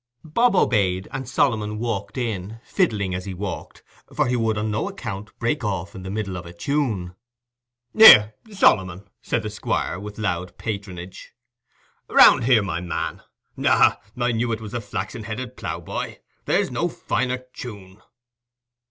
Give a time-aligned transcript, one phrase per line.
[0.25, 4.89] Bob obeyed, and Solomon walked in, fiddling as he walked, for he would on no
[4.89, 7.13] account break off in the middle of a tune.
[7.95, 11.33] "Here, Solomon," said the Squire, with loud patronage.
[12.09, 13.21] "Round here, my man.
[13.63, 18.01] Ah, I knew it was "The flaxen headed ploughboy": there's no finer tune."